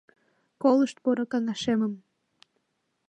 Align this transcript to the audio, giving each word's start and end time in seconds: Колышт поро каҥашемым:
Колышт 0.61 0.97
поро 1.03 1.25
каҥашемым: 1.31 1.93